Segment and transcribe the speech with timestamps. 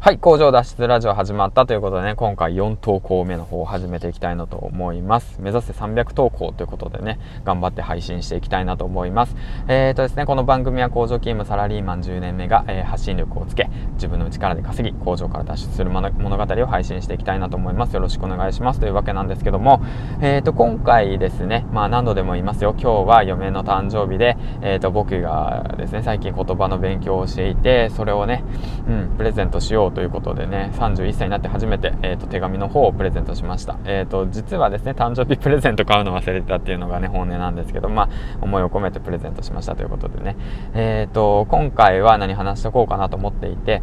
[0.00, 5.40] はい、工場脱出ラジオ始まったということでね、今回4投稿目の方を始めていきたいなと思います。
[5.40, 9.34] 目指せ300投稿ということでね、頑張って配信していきたいなと思います。
[9.66, 17.94] えーとですね、この番組は工場勤務サラリーマン10年目が、えー、発信力をつけ、自分の力で稼ぎ、工場から脱出する物語を配信していきたいなと思います。
[17.94, 18.78] よろしくお願いします。
[18.78, 19.82] というわけなんですけども、
[20.22, 28.44] えーと、今回ですね、まあ何度でも言いますよ、今日は嫁の誕生日で、えーと、僕がですね、最近言葉の勉強をしていて、それをね、
[28.88, 33.78] うん、プレゼントしようということでね、31歳になって初めて、えーと、手紙の方をプレゼントしました。
[33.84, 38.08] えーと、実はですね、誕生日プレゼント買うの忘れてたっていうのがね、本音なんですけど、まあ、
[38.40, 40.36] 思いを込めてプレゼントしましたということでね、
[40.74, 43.82] えーと、今回は何話しとこうかなと思っていて、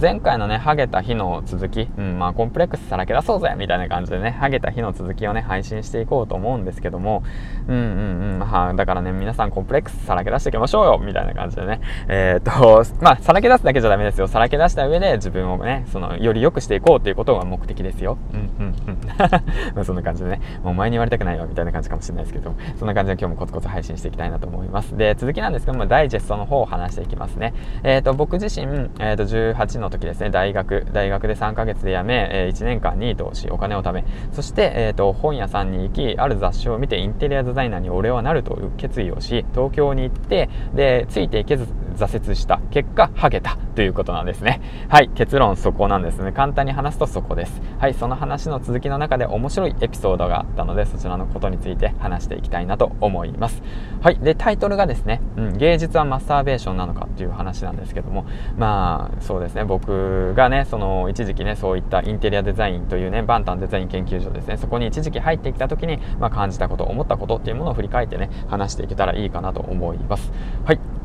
[0.00, 7.22] 前回のね、ハゲた日の続き、うん、まあ、コンプレックスさらけ出そうぜみたいな感じでね、ハゲた日の続きをね、配信していこうと思うんですけども、
[7.68, 14.28] うんうんうん、は、だからね、皆さんコンプレックスさらけ出していきましょうよみたいな感じでね、えっ、と、まあ、さらけ出すだけじゃダメですよ。
[14.28, 18.18] さらけ出した上で自分をね、その、より良くしていこうっていうことが目的ですよ。
[18.32, 18.98] うんうんうん。
[19.74, 24.96] まあそんな感じでね、もうお前に言われたくないよみたいな感じかもしれないですけども、そんな感じで今日もコツコツ配信していきたいなと思います。
[24.96, 27.54] で、続きなんですけども、ダイジェストの方を話していきますね。
[27.82, 28.66] えっ、ー、と、僕自身、
[28.98, 41.66] えっ、ー、と、18の時ですね、大学、大学で3ヶ月で辞め、えー、1年間ニートをし、お金を貯め、そして、えっ、と、本屋さんに行き、ある雑誌を見てインテリアデザイナーに俺はなるという決意をし、東京に行って、で、ついていけず
[41.98, 44.60] 挫折した結果、ハゲたということなんですね。
[44.88, 46.32] はい、結論そこなんですね。
[46.32, 47.60] 簡単に話すとそこです。
[47.78, 53.62] はい、その話の続きの中で面白いエピソードがあったので、そちらのことについて話していきたいなと思います。
[54.00, 70.32] はい、で、タイトルがですね、うん、芸術はマスターベーションなのかっていう話なんですけども、まあ、そうですね、僕がね、その一時期ね、そういったインテリアデザインというね、バンタンデザイン研究所ですね、そこに一時期入ってきた時に、まあ、感じたこと、思ったことっていうものを振り返ってね、話していけたらいいかなと思います。
[70.64, 70.97] はい。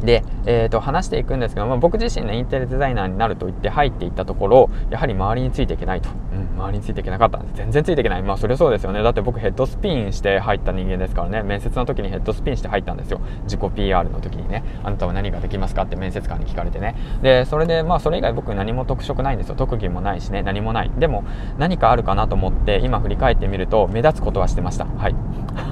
[0.00, 7.38] で、えー、と話していくんですけど、まあ、僕自身ねインテリデザイナーになると言って入っていったところやはり周りについていけないと、うん、周りについていけなかった。
[7.38, 8.22] んです全然ついていけない。
[8.22, 9.02] まあそれそうですよね。
[9.02, 11.42] だって僕ヘッドスピンして入った人間ですからね。
[11.42, 13.20] 面接の時にヘッドスピンして入ったんですよ。
[13.44, 14.62] 自己 PR の時にね。
[14.84, 16.96] あなたは何ができますかって面接官に聞かれてね。
[17.22, 19.54] でそれでまあそれ以外僕何も特色ないんですよ。
[19.56, 20.42] 特技もないしね。
[20.42, 20.90] 何もない。
[20.98, 21.24] でも
[21.58, 24.86] 何かあるかなと思って今振り返ってみると目立つことはしてました。
[24.86, 25.14] はい。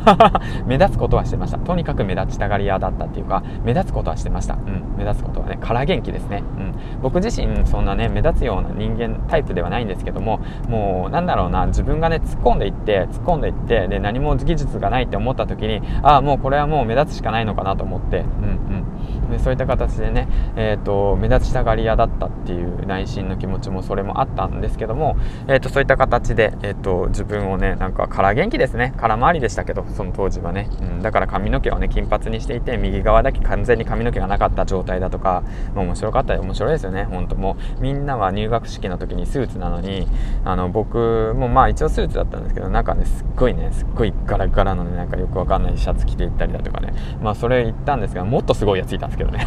[0.66, 1.58] 目立つことはしてました。
[1.58, 4.54] とにかく目立ちたがり屋だったっていうか目立つことはしてました。
[4.54, 4.84] うん。
[4.96, 10.38] 目立つことはね空元気ですね、うん、僕自身そんなね目立つような人間タイプではないんですけども
[10.68, 18.26] もうなんだろうな自分がね突っ込んでいって突っ込んでいってで何も技術がないって思った時にああもうこれはもう目立つしかないのかなと思ってうんう
[18.80, 18.84] ん。
[19.30, 25.16] でそういった形でね、えーと、目立ちたがり屋だったっていう内心の気持ちもそれもあったんですけども、
[25.48, 28.94] えーと、そういった形で、えーと、自分をねなんか空元気ですね。
[28.96, 35.42] 空回りでしたけどその当時はね、うん、だから髪の毛をね金髪にしていて右側だけ完全に髪の毛がなかった状態だとか、
[35.74, 37.04] まあ、面白かったり面白いですよね。
[37.04, 37.36] 本当。
[37.36, 40.06] もうみんなは入学式の時にスーツなのに
[40.44, 46.92] あの僕もまあ一応スーツだったんですけど中ねすっごいねすっごいガラガラのねなんかよくわかんないシャツ着ていったりだとかね。
[47.22, 49.46] まあそれ言ったんですがもっとすごいやついたんですけどね。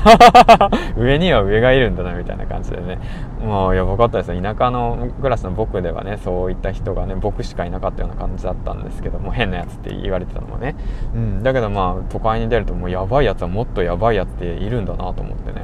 [0.98, 3.00] 上には上がいるんだなみたいな感じでね。
[3.42, 10.76] もうやばかったですよ田舎のクラスの僕ではねそういった人がね僕しかいなかったような感じだったんですけども変なやつって言われてたのもね、
[11.14, 15.62] うん、だけどまあ都会に出るともうやばいやつはもっとやばいやつっているんだなと思ってね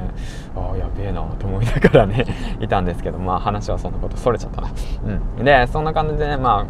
[0.54, 2.24] ああやべえなと思いながらね
[2.60, 4.68] いたんですけどまあ話はそんなことそれちゃったな
[5.38, 6.66] うんでそんな感じでねま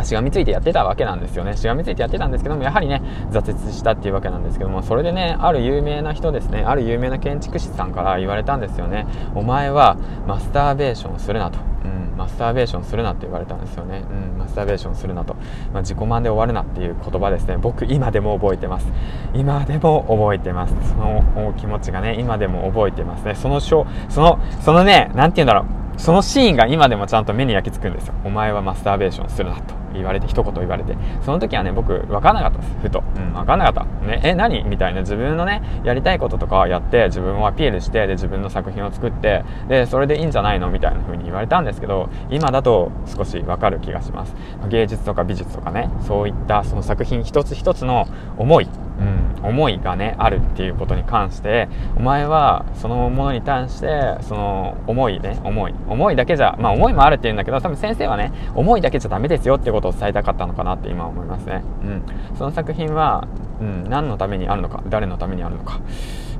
[0.00, 1.56] あ、しがみついてやってたわけなんですよね。
[1.56, 9.06] しがみついてやってたんですけども、やはりね、挫折したっていうわけなんですけども、それでね、ある有名な人ですね、ある有名な建築士さんから言われたんですよね。
[9.36, 11.73] お前はマスターベーションするなと。
[12.16, 14.04] マスターベーションするなって言われたんですよね。
[14.32, 15.34] うん、マスターベーションするなと。
[15.72, 17.56] まあ、自己満で終わるなっていう言葉ですね。
[17.56, 18.86] 僕、今でも覚えてます。
[19.34, 20.74] 今でも覚えてます。
[20.88, 23.34] その気持ちがね、今でも覚えてますね。
[23.34, 23.86] その、そ
[24.16, 25.64] の、そのね、何て言うんだろう。
[25.96, 28.14] そのシーンが今でもちゃんと目に焼き付くんですよ。
[28.24, 30.96] お前はマスターベーションするなと言われて、一言言われて。
[31.22, 32.76] その時はね、僕、分かんなかったです。
[32.82, 33.02] ふと。
[33.16, 34.06] うん、分かんなかった。
[34.06, 34.64] ね、え、何？
[34.64, 40.70] みたいな自分のね、やりたいこととかやって、自分をアピールして、で、自分の作品を作って、で、それでいいんじゃないの？
[40.70, 44.34] みたいな風に言われたんですけど、今だと少し分かる気がします。
[44.68, 48.68] 芸術とか美術とかね、そういったその作品一つ一つの思い、
[48.98, 62.02] うん、思いがねあるっていうことに関してお前はそのものに対してその思いね思い思いだけじゃまあ思いもあるっていうんだけど多分先生はね思いだけじゃダメですよっていうことを伝えたかったのかなって今思いますね、うん、
[62.36, 63.28] その作品は、
[63.60, 65.80] うん、何のためにあるのか誰のためにあるのか。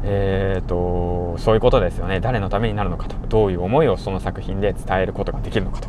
[0.07, 2.21] えーと、そういうことですよね。
[2.21, 3.17] 誰のためになるのかと。
[3.27, 5.89] どういう思いをその作品で伝えることができるのかと。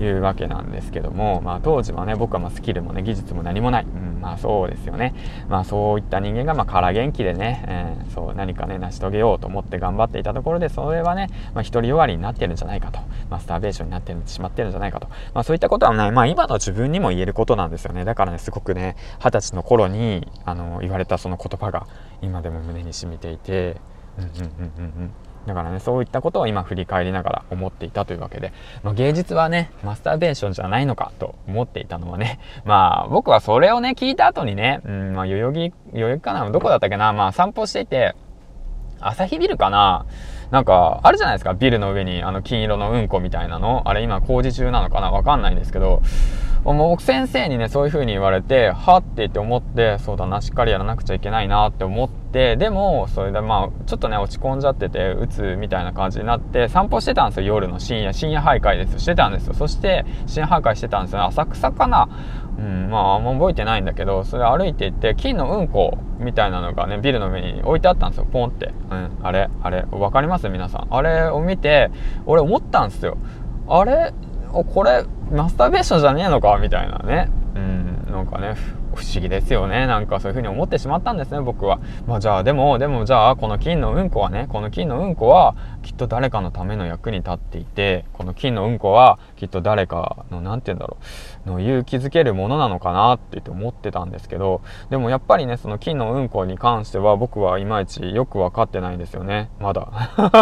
[0.00, 5.14] いうわけなんですけども、まあ、当時はね僕はまスキルもね技術も何もない、うん、まあそうですよね、
[5.48, 12.98] まあ、そういった人間がま空元気でね、えー、そう何かね成し遂げようと思って頑張っていたところでそれはね、まあ、独りよがりになってるんじゃないかと、
[13.30, 18.04] まあ、スターベーションになってしまってるんじゃないかと、まあ、そういったことはね、まあ、今の自分にも言えることなんですよね。
[18.04, 21.86] だからねすごくね二十歳の頃にあの言われたその言葉が
[22.20, 23.76] 今でも胸に染みていて。
[24.18, 25.10] うんうんうんうん。
[25.46, 28.52] だからね、そういったことを今振り返りながら思っていたというわけで、
[28.82, 38.14] まあ、芸術はね、マスターベーションじゃないのかと思っていたのはね、まあ僕はそれをね、聞いた後にね、うん、まあ代々木、代々木かなどこだったっけなまあ散歩していて、
[39.00, 40.06] 朝日ビルかな
[40.52, 43.82] なんか、あるじゃないですか、ビルの上にあの金色のうんこみたいなの。
[43.86, 46.02] あれ今工事中なのかなわかんないんですけど、
[46.64, 59.54] もう先生にね、そういう風に言われて、はって言って思って、そうだな、しっかりやらなくちゃいけないなって思って、でも、それでまあ、ちょっとね、落ち込んじゃってて、うつみたいな感じになって、散歩してたんですよ、夜の深夜、深夜徘徊ですしてたんですよ。
[59.54, 62.08] そして、深夜徘徊してたんですよ、浅草かな？
[62.58, 68.72] うん、まあ、あんま覚えてないんだけど、それ歩いていって、金のうんこみたいなのがね、ビルの上に置いてあったんですよ、ポンって。
[68.88, 70.48] うん、あれ、あれ、わかります？
[70.48, 70.86] 皆さん。
[70.90, 71.90] あれを見て、
[72.24, 73.18] 俺思ったんですよ。
[73.66, 74.12] あれ？
[74.52, 77.30] これ、マスターベーションじゃねえのかみたいなね。
[77.54, 78.54] うん、なんかね、
[78.96, 79.86] 不思議ですよね。
[79.86, 81.80] なんかそういう風に思ってしまったんですね、僕は。
[82.06, 90.96] まあじゃあ、でも、でもじゃあ、この金のうんこはね、この金のうんこは、きっと誰かのための役に立っていて、この金のうんこは、きっと誰かの、なんて言うんだろ
[91.46, 99.50] う、の勇気づけるものなのかなってって思ってたんですけど、でもやっぱりね、その金のうんこに関しては、僕はいまいちよくわかってないんですよね。
[99.60, 99.88] まだ。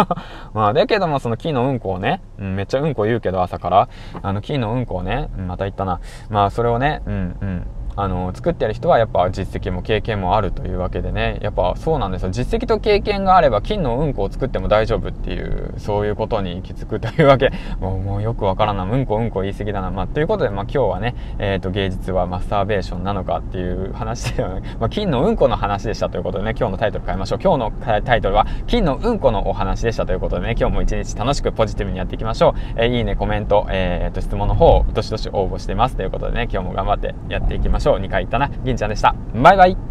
[0.53, 3.89] まあ、だけども、その金のうんこをね、うん、めっちゃうんこ言うけど、朝から、
[4.21, 5.99] あの、金のうんこをね、また言ったな。
[6.29, 7.67] まあ、それをね、うん、うん。
[8.01, 11.39] あの作ってる人はやっぱ実績も経験もあるというわけでね。
[11.41, 12.31] やっぱそうなんですよ。
[12.31, 17.51] 実績と経験があれば金のうんこを作っても大丈夫っていうそういうことに行き着くというわけ。
[17.79, 27.39] もうもうよくわからんなうんこうんこ言い過ぎだな、まあ、ということで、まあ、今日はね、えーと、芸術はマスターベーションなのかっていう話では、ね、 まあ、金のうんこの話でしたということでね今日のタイトル変えましょう。
[27.41, 27.71] 今日の
[28.03, 37.90] タイトルは金のうんこのお話でしたということでね今日も一日楽しくポジティブにやっていきましょう、えー、いいねコメント、えーと、質問の方どしどし応募してますということでね今日も頑張ってやっていきましょう。
[37.99, 39.15] 2回行ったな銀ちゃんでした。
[39.33, 39.90] バイバイ